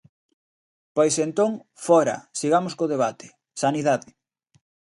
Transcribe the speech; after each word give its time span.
Pois 0.95 1.15
entón, 1.25 1.51
fóra, 1.85 2.17
sigamos 2.39 2.73
co 2.79 2.91
debate: 2.93 3.27
sanidade. 3.61 4.09